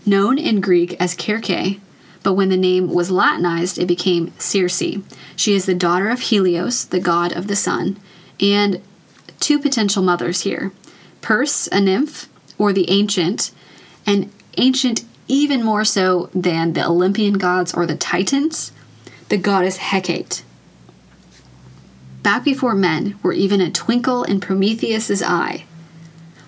Known 0.06 0.38
in 0.38 0.62
Greek 0.62 0.98
as 0.98 1.14
Circe, 1.14 1.80
but 2.22 2.32
when 2.32 2.48
the 2.48 2.56
name 2.56 2.92
was 2.92 3.10
Latinized, 3.10 3.78
it 3.78 3.86
became 3.86 4.32
Circe. 4.38 5.02
She 5.36 5.54
is 5.54 5.66
the 5.66 5.74
daughter 5.74 6.08
of 6.08 6.20
Helios, 6.20 6.84
the 6.86 6.98
god 6.98 7.32
of 7.36 7.46
the 7.46 7.56
sun, 7.56 7.98
and 8.40 8.80
two 9.38 9.58
potential 9.58 10.02
mothers 10.02 10.40
here 10.40 10.72
Perse, 11.20 11.68
a 11.70 11.80
nymph, 11.80 12.28
or 12.56 12.72
the 12.72 12.90
ancient, 12.90 13.50
and 14.06 14.32
ancient 14.56 15.04
even 15.28 15.62
more 15.62 15.84
so 15.84 16.30
than 16.34 16.72
the 16.72 16.86
Olympian 16.86 17.34
gods 17.34 17.74
or 17.74 17.86
the 17.86 17.96
Titans, 17.96 18.72
the 19.28 19.36
goddess 19.36 19.78
Hecate. 19.78 20.44
Back 22.22 22.44
before 22.44 22.74
men 22.74 23.18
were 23.22 23.32
even 23.32 23.60
a 23.60 23.70
twinkle 23.70 24.24
in 24.24 24.40
Prometheus's 24.40 25.22
eye, 25.22 25.64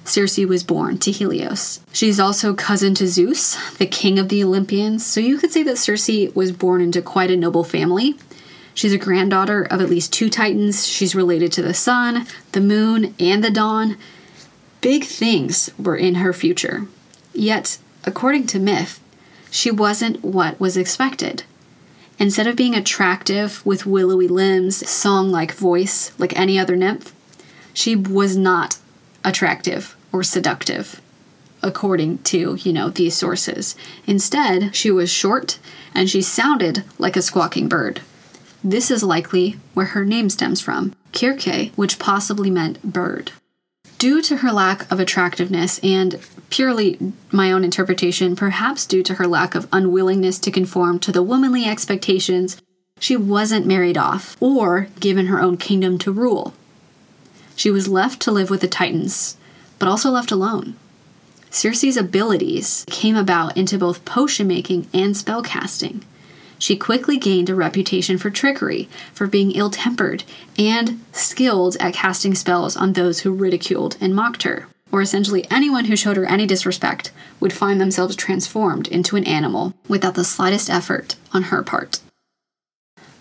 Circe 0.08 0.38
was 0.38 0.64
born 0.64 0.98
to 0.98 1.10
Helios. 1.10 1.80
She's 1.92 2.18
also 2.18 2.54
cousin 2.54 2.94
to 2.94 3.06
Zeus, 3.06 3.56
the 3.76 3.86
king 3.86 4.18
of 4.18 4.28
the 4.28 4.42
Olympians, 4.42 5.04
so 5.04 5.20
you 5.20 5.38
could 5.38 5.52
say 5.52 5.62
that 5.64 5.78
Circe 5.78 6.32
was 6.34 6.50
born 6.50 6.80
into 6.80 7.02
quite 7.02 7.30
a 7.30 7.36
noble 7.36 7.64
family. 7.64 8.16
She's 8.74 8.92
a 8.92 8.98
granddaughter 8.98 9.62
of 9.64 9.80
at 9.80 9.90
least 9.90 10.12
two 10.12 10.30
titans. 10.30 10.86
She's 10.86 11.14
related 11.14 11.52
to 11.52 11.62
the 11.62 11.74
sun, 11.74 12.26
the 12.52 12.60
moon, 12.60 13.14
and 13.18 13.42
the 13.42 13.50
dawn. 13.50 13.96
Big 14.80 15.04
things 15.04 15.70
were 15.78 15.96
in 15.96 16.16
her 16.16 16.32
future. 16.32 16.86
Yet, 17.34 17.78
according 18.04 18.46
to 18.48 18.58
myth, 18.58 19.00
she 19.50 19.70
wasn't 19.70 20.24
what 20.24 20.58
was 20.60 20.76
expected. 20.76 21.44
Instead 22.18 22.46
of 22.46 22.56
being 22.56 22.74
attractive 22.74 23.64
with 23.64 23.86
willowy 23.86 24.28
limbs, 24.28 24.88
song 24.88 25.30
like 25.30 25.52
voice 25.52 26.12
like 26.18 26.36
any 26.38 26.58
other 26.58 26.76
nymph, 26.76 27.14
she 27.72 27.94
was 27.94 28.36
not 28.36 28.78
attractive 29.24 29.96
or 30.12 30.22
seductive, 30.22 31.00
according 31.62 32.18
to, 32.18 32.56
you 32.56 32.72
know, 32.72 32.88
these 32.88 33.14
sources. 33.16 33.76
Instead, 34.06 34.74
she 34.74 34.90
was 34.90 35.10
short 35.10 35.58
and 35.94 36.10
she 36.10 36.22
sounded 36.22 36.84
like 36.98 37.16
a 37.16 37.22
squawking 37.22 37.68
bird. 37.68 38.00
This 38.64 38.90
is 38.90 39.04
likely 39.04 39.56
where 39.74 39.86
her 39.86 40.04
name 40.04 40.28
stems 40.28 40.60
from, 40.60 40.94
Kirke, 41.12 41.70
which 41.76 42.00
possibly 42.00 42.50
meant 42.50 42.82
bird. 42.82 43.30
Due 43.98 44.22
to 44.22 44.36
her 44.38 44.52
lack 44.52 44.90
of 44.92 45.00
attractiveness 45.00 45.80
and 45.80 46.20
purely 46.50 47.12
my 47.32 47.50
own 47.50 47.64
interpretation, 47.64 48.36
perhaps 48.36 48.86
due 48.86 49.02
to 49.02 49.14
her 49.14 49.26
lack 49.26 49.56
of 49.56 49.66
unwillingness 49.72 50.38
to 50.38 50.52
conform 50.52 51.00
to 51.00 51.10
the 51.10 51.22
womanly 51.22 51.64
expectations, 51.64 52.62
she 53.00 53.16
wasn't 53.16 53.66
married 53.66 53.98
off 53.98 54.36
or 54.40 54.86
given 55.00 55.26
her 55.26 55.40
own 55.40 55.56
kingdom 55.56 55.98
to 55.98 56.12
rule. 56.12 56.54
She 57.56 57.72
was 57.72 57.88
left 57.88 58.20
to 58.22 58.30
live 58.30 58.50
with 58.50 58.60
the 58.60 58.68
Titans, 58.68 59.36
but 59.80 59.88
also 59.88 60.10
left 60.10 60.30
alone. 60.30 60.76
Circe's 61.50 61.96
abilities 61.96 62.84
came 62.88 63.16
about 63.16 63.56
into 63.56 63.78
both 63.78 64.04
potion 64.04 64.46
making 64.46 64.86
and 64.94 65.16
spell 65.16 65.42
casting. 65.42 66.04
She 66.58 66.76
quickly 66.76 67.16
gained 67.16 67.48
a 67.48 67.54
reputation 67.54 68.18
for 68.18 68.30
trickery, 68.30 68.88
for 69.14 69.26
being 69.26 69.52
ill 69.52 69.70
tempered, 69.70 70.24
and 70.58 71.00
skilled 71.12 71.76
at 71.78 71.94
casting 71.94 72.34
spells 72.34 72.76
on 72.76 72.92
those 72.92 73.20
who 73.20 73.32
ridiculed 73.32 73.96
and 74.00 74.14
mocked 74.14 74.42
her. 74.42 74.66
Or 74.90 75.00
essentially, 75.02 75.46
anyone 75.50 75.84
who 75.84 75.96
showed 75.96 76.16
her 76.16 76.24
any 76.24 76.46
disrespect 76.46 77.12
would 77.40 77.52
find 77.52 77.80
themselves 77.80 78.16
transformed 78.16 78.88
into 78.88 79.16
an 79.16 79.24
animal 79.24 79.74
without 79.86 80.14
the 80.14 80.24
slightest 80.24 80.70
effort 80.70 81.16
on 81.32 81.44
her 81.44 81.62
part. 81.62 82.00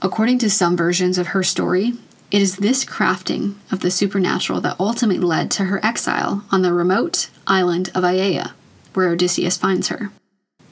According 0.02 0.39
to 0.39 0.50
some 0.50 0.78
versions 0.78 1.17
of 1.17 1.28
her 1.28 1.43
story, 1.43 1.93
it 2.32 2.41
is 2.41 2.58
this 2.58 2.86
crafting 2.86 3.56
of 3.71 3.82
the 3.82 3.91
supernatural 3.91 4.62
that 4.62 4.80
ultimately 4.80 5.26
led 5.26 5.50
to 5.52 5.65
her 5.65 5.84
exile 5.84 6.43
on 6.52 6.62
the 6.62 6.73
remote 6.73 7.30
island 7.45 7.89
of 7.95 8.04
Aiaia, 8.04 8.52
where 8.93 9.10
Odysseus 9.10 9.58
finds 9.58 9.88
her. 9.88 10.12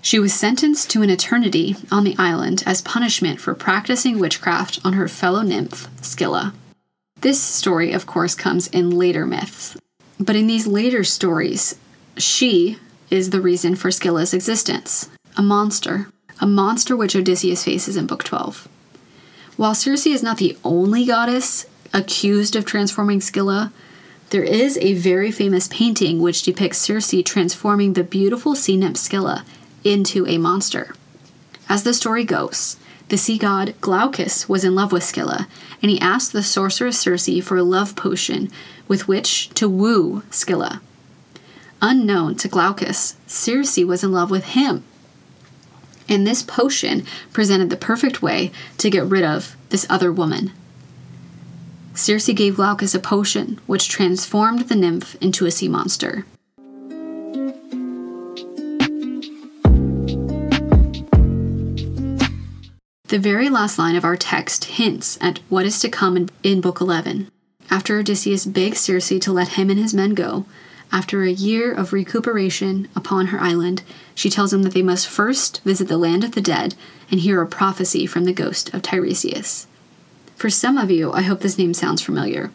She 0.05 0.19
was 0.19 0.35
sentenced 0.35 0.91
to 0.91 1.01
an 1.01 1.09
eternity 1.09 1.75
on 1.91 2.03
the 2.03 2.15
island 2.19 2.61
as 2.67 2.79
punishment 2.79 3.41
for 3.41 3.55
practicing 3.55 4.19
witchcraft 4.19 4.79
on 4.85 4.93
her 4.93 5.07
fellow 5.07 5.41
nymph, 5.41 5.87
Scylla. 5.99 6.53
This 7.21 7.41
story, 7.41 7.91
of 7.91 8.05
course, 8.05 8.35
comes 8.35 8.67
in 8.67 8.91
later 8.91 9.25
myths. 9.25 9.75
But 10.19 10.35
in 10.35 10.45
these 10.45 10.67
later 10.67 11.03
stories, 11.03 11.79
she 12.17 12.77
is 13.09 13.31
the 13.31 13.41
reason 13.41 13.75
for 13.75 13.89
Scylla's 13.89 14.31
existence 14.31 15.09
a 15.37 15.41
monster, 15.41 16.09
a 16.39 16.45
monster 16.45 16.95
which 16.95 17.15
Odysseus 17.15 17.63
faces 17.63 17.97
in 17.97 18.05
Book 18.05 18.23
12. 18.23 18.67
While 19.57 19.73
Circe 19.73 20.05
is 20.05 20.21
not 20.21 20.37
the 20.37 20.55
only 20.63 21.07
goddess 21.07 21.65
accused 21.95 22.55
of 22.55 22.63
transforming 22.63 23.21
Scylla, 23.21 23.73
there 24.29 24.43
is 24.43 24.77
a 24.77 24.93
very 24.93 25.31
famous 25.31 25.67
painting 25.67 26.21
which 26.21 26.43
depicts 26.43 26.77
Circe 26.77 27.15
transforming 27.25 27.93
the 27.93 28.03
beautiful 28.03 28.53
sea 28.53 28.77
nymph 28.77 28.97
Scylla 28.97 29.43
into 29.85 30.27
a 30.27 30.37
monster. 30.37 30.93
As 31.69 31.83
the 31.83 31.93
story 31.93 32.25
goes, 32.25 32.75
the 33.07 33.17
sea 33.17 33.37
god 33.37 33.75
Glaucus 33.79 34.49
was 34.49 34.65
in 34.65 34.75
love 34.75 34.91
with 34.91 35.03
Scylla, 35.03 35.47
and 35.81 35.89
he 35.89 36.01
asked 36.01 36.33
the 36.33 36.43
sorceress 36.43 36.99
Circe 36.99 37.39
for 37.41 37.55
a 37.55 37.63
love 37.63 37.95
potion 37.95 38.49
with 38.87 39.07
which 39.07 39.49
to 39.51 39.69
woo 39.69 40.23
Scylla. 40.29 40.81
Unknown 41.81 42.35
to 42.35 42.49
Glaucus, 42.49 43.15
Circe 43.27 43.77
was 43.77 44.03
in 44.03 44.11
love 44.11 44.31
with 44.31 44.45
him 44.45 44.83
and 46.07 46.25
this 46.25 46.43
potion 46.43 47.05
presented 47.33 47.69
the 47.69 47.77
perfect 47.77 48.21
way 48.21 48.51
to 48.77 48.89
get 48.89 49.05
rid 49.05 49.23
of 49.23 49.55
this 49.69 49.85
other 49.89 50.11
woman. 50.11 50.51
Circe 51.93 52.27
gave 52.27 52.57
Glaucus 52.57 52.93
a 52.93 52.99
potion 52.99 53.59
which 53.65 53.89
transformed 53.89 54.67
the 54.67 54.75
nymph 54.75 55.15
into 55.21 55.45
a 55.45 55.51
sea 55.51 55.69
monster. 55.69 56.25
The 63.07 63.19
very 63.19 63.49
last 63.49 63.77
line 63.77 63.95
of 63.95 64.03
our 64.03 64.17
text 64.17 64.65
hints 64.65 65.19
at 65.21 65.37
what 65.47 65.67
is 65.67 65.79
to 65.81 65.89
come 65.89 66.17
in, 66.17 66.29
in 66.41 66.59
Book 66.59 66.81
11. 66.81 67.29
After 67.69 67.99
Odysseus 67.99 68.47
begs 68.47 68.79
Circe 68.79 69.09
to 69.09 69.31
let 69.31 69.49
him 69.49 69.69
and 69.69 69.77
his 69.77 69.93
men 69.93 70.15
go, 70.15 70.47
after 70.91 71.21
a 71.21 71.29
year 71.29 71.71
of 71.71 71.93
recuperation 71.93 72.87
upon 72.95 73.27
her 73.27 73.39
island, 73.39 73.83
she 74.15 74.31
tells 74.31 74.51
him 74.51 74.63
that 74.63 74.73
they 74.73 74.81
must 74.81 75.07
first 75.07 75.61
visit 75.63 75.87
the 75.87 75.99
land 75.99 76.23
of 76.23 76.31
the 76.31 76.41
dead 76.41 76.73
and 77.11 77.19
hear 77.19 77.43
a 77.43 77.47
prophecy 77.47 78.07
from 78.07 78.25
the 78.25 78.33
ghost 78.33 78.73
of 78.73 78.81
Tiresias. 78.81 79.67
For 80.35 80.49
some 80.49 80.75
of 80.75 80.89
you, 80.89 81.11
I 81.11 81.21
hope 81.21 81.41
this 81.41 81.59
name 81.59 81.75
sounds 81.75 82.01
familiar. 82.01 82.51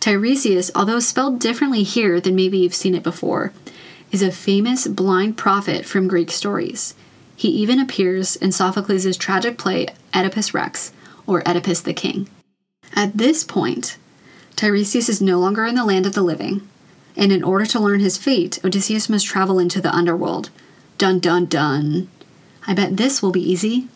Tiresias, 0.00 0.70
although 0.74 0.98
spelled 0.98 1.38
differently 1.38 1.82
here 1.82 2.22
than 2.22 2.34
maybe 2.34 2.56
you've 2.56 2.74
seen 2.74 2.94
it 2.94 3.02
before, 3.02 3.52
is 4.10 4.22
a 4.22 4.32
famous 4.32 4.86
blind 4.86 5.36
prophet 5.36 5.84
from 5.84 6.08
Greek 6.08 6.30
stories. 6.30 6.94
He 7.36 7.48
even 7.48 7.78
appears 7.78 8.36
in 8.36 8.52
Sophocles' 8.52 9.16
tragic 9.16 9.58
play 9.58 9.88
Oedipus 10.14 10.54
Rex, 10.54 10.92
or 11.26 11.46
Oedipus 11.48 11.80
the 11.80 11.94
King. 11.94 12.28
At 12.94 13.16
this 13.16 13.42
point, 13.42 13.96
Tiresias 14.56 15.08
is 15.08 15.20
no 15.20 15.38
longer 15.38 15.66
in 15.66 15.74
the 15.74 15.84
land 15.84 16.06
of 16.06 16.14
the 16.14 16.22
living, 16.22 16.68
and 17.16 17.32
in 17.32 17.42
order 17.42 17.66
to 17.66 17.80
learn 17.80 18.00
his 18.00 18.16
fate, 18.16 18.60
Odysseus 18.64 19.08
must 19.08 19.26
travel 19.26 19.58
into 19.58 19.80
the 19.80 19.94
underworld. 19.94 20.50
Dun 20.98 21.18
dun 21.18 21.46
dun. 21.46 22.08
I 22.66 22.74
bet 22.74 22.96
this 22.96 23.20
will 23.20 23.32
be 23.32 23.42
easy. 23.42 23.88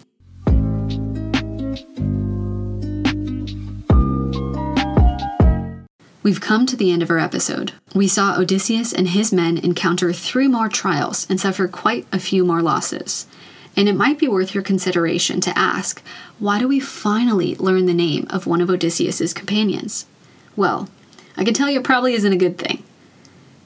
We've 6.29 6.43
come 6.43 6.67
to 6.67 6.77
the 6.77 6.93
end 6.93 7.03
of 7.03 7.09
our 7.09 7.19
episode. 7.19 7.73
We 7.95 8.07
saw 8.07 8.37
Odysseus 8.37 8.93
and 8.93 9.09
his 9.09 9.33
men 9.33 9.57
encounter 9.57 10.13
three 10.13 10.47
more 10.47 10.69
trials 10.69 11.27
and 11.31 11.41
suffer 11.41 11.67
quite 11.67 12.07
a 12.13 12.19
few 12.19 12.45
more 12.45 12.61
losses. 12.61 13.27
And 13.75 13.89
it 13.89 13.97
might 13.97 14.19
be 14.19 14.29
worth 14.29 14.53
your 14.53 14.63
consideration 14.63 15.41
to 15.41 15.59
ask 15.59 16.03
why 16.39 16.59
do 16.59 16.69
we 16.69 16.81
finally 16.81 17.55
learn 17.55 17.87
the 17.87 17.95
name 17.95 18.27
of 18.29 18.47
one 18.47 18.61
of 18.61 18.69
Odysseus's 18.69 19.33
companions? 19.33 20.05
Well, 20.55 20.91
I 21.35 21.45
can 21.45 21.55
tell 21.55 21.71
you 21.71 21.81
it 21.81 21.85
probably 21.85 22.13
isn't 22.13 22.31
a 22.35 22.37
good 22.37 22.59
thing. 22.59 22.83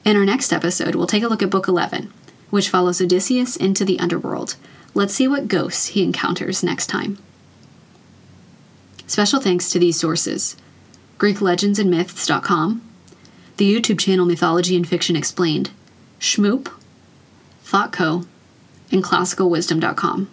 In 0.05 0.15
our 0.15 0.23
next 0.23 0.53
episode, 0.53 0.95
we'll 0.95 1.05
take 1.05 1.23
a 1.23 1.27
look 1.27 1.43
at 1.43 1.49
Book 1.49 1.67
11, 1.67 2.13
which 2.49 2.69
follows 2.69 3.01
Odysseus 3.01 3.57
into 3.57 3.83
the 3.83 3.99
underworld. 3.99 4.55
Let's 4.93 5.13
see 5.13 5.27
what 5.27 5.49
ghosts 5.49 5.87
he 5.87 6.01
encounters 6.01 6.63
next 6.63 6.87
time. 6.87 7.17
Special 9.05 9.41
thanks 9.41 9.69
to 9.69 9.79
these 9.79 9.99
sources 9.99 10.55
GreekLegendsAndMyths.com, 11.23 12.81
the 13.55 13.73
YouTube 13.73 13.97
channel 13.97 14.25
Mythology 14.25 14.75
and 14.75 14.85
Fiction 14.85 15.15
Explained, 15.15 15.71
Shmoop, 16.19 16.69
ThoughtCo, 17.63 18.27
and 18.91 19.01
ClassicalWisdom.com. 19.01 20.27